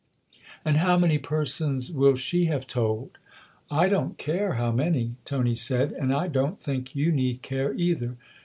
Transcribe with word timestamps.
"And 0.65 0.77
how 0.77 0.97
many 0.97 1.19
persons 1.19 1.91
will 1.91 2.15
she 2.15 2.45
have 2.45 2.65
told?"" 2.65 3.19
I 3.69 3.87
don't 3.87 4.17
care 4.17 4.53
how 4.55 4.71
many," 4.71 5.13
Tony 5.25 5.53
said," 5.53 5.91
and 5.93 6.11
I 6.11 6.27
don't 6.27 6.57
think 6.57 6.95
you 6.95 7.11
need 7.11 7.43
care 7.43 7.75
either. 7.75 8.17